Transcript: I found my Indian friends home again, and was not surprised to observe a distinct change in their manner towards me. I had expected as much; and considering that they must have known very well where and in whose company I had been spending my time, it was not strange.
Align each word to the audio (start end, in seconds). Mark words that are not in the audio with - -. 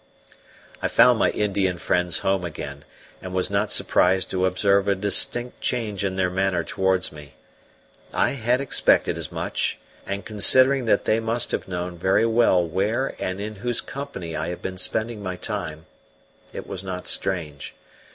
I 0.81 0.87
found 0.87 1.19
my 1.19 1.29
Indian 1.29 1.77
friends 1.77 2.17
home 2.25 2.43
again, 2.43 2.85
and 3.21 3.35
was 3.35 3.51
not 3.51 3.71
surprised 3.71 4.31
to 4.31 4.47
observe 4.47 4.87
a 4.87 4.95
distinct 4.95 5.61
change 5.61 6.03
in 6.03 6.15
their 6.15 6.31
manner 6.31 6.63
towards 6.63 7.11
me. 7.11 7.35
I 8.11 8.31
had 8.31 8.59
expected 8.61 9.15
as 9.15 9.31
much; 9.31 9.77
and 10.07 10.25
considering 10.25 10.85
that 10.85 11.05
they 11.05 11.19
must 11.19 11.51
have 11.51 11.67
known 11.67 11.99
very 11.99 12.25
well 12.25 12.65
where 12.67 13.13
and 13.19 13.39
in 13.39 13.57
whose 13.57 13.79
company 13.79 14.35
I 14.35 14.47
had 14.47 14.63
been 14.63 14.79
spending 14.79 15.21
my 15.21 15.35
time, 15.35 15.85
it 16.51 16.65
was 16.65 16.83
not 16.83 17.05
strange. 17.05 17.75